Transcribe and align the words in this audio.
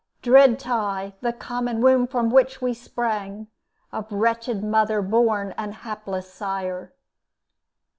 "Dread 0.23 0.57
tie, 0.57 1.13
the 1.21 1.31
common 1.31 1.79
womb 1.79 2.07
from 2.07 2.31
which 2.31 2.59
we 2.59 2.73
sprang, 2.73 3.49
Of 3.91 4.11
wretched 4.11 4.63
mother 4.63 4.99
born 4.99 5.53
and 5.59 5.75
hapless 5.75 6.33
sire." 6.33 6.95